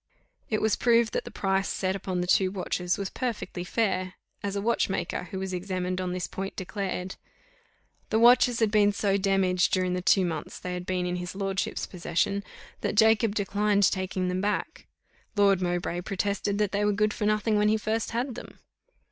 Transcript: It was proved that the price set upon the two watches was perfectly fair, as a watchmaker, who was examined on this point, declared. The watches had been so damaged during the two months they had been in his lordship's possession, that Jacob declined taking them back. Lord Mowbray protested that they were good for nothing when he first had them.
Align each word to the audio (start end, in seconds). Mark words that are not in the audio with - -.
It 0.49 0.63
was 0.63 0.75
proved 0.75 1.13
that 1.13 1.25
the 1.25 1.29
price 1.29 1.69
set 1.69 1.95
upon 1.95 2.21
the 2.21 2.25
two 2.25 2.49
watches 2.49 2.97
was 2.97 3.11
perfectly 3.11 3.63
fair, 3.63 4.15
as 4.41 4.55
a 4.55 4.61
watchmaker, 4.61 5.25
who 5.25 5.37
was 5.37 5.53
examined 5.53 6.01
on 6.01 6.11
this 6.11 6.25
point, 6.25 6.55
declared. 6.55 7.17
The 8.09 8.17
watches 8.17 8.61
had 8.61 8.71
been 8.71 8.93
so 8.93 9.15
damaged 9.17 9.71
during 9.71 9.93
the 9.93 10.01
two 10.01 10.25
months 10.25 10.57
they 10.59 10.73
had 10.73 10.87
been 10.87 11.05
in 11.05 11.17
his 11.17 11.35
lordship's 11.35 11.85
possession, 11.85 12.43
that 12.79 12.95
Jacob 12.97 13.35
declined 13.35 13.83
taking 13.91 14.27
them 14.27 14.41
back. 14.41 14.87
Lord 15.35 15.61
Mowbray 15.61 16.01
protested 16.01 16.57
that 16.57 16.71
they 16.71 16.83
were 16.83 16.93
good 16.93 17.13
for 17.13 17.25
nothing 17.27 17.55
when 17.55 17.67
he 17.69 17.77
first 17.77 18.09
had 18.09 18.33
them. 18.33 18.57